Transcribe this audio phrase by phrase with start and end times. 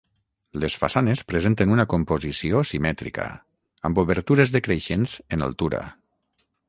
[0.61, 3.27] Les façanes presenten una composició simètrica,
[3.91, 5.85] amb obertures decreixents en altura.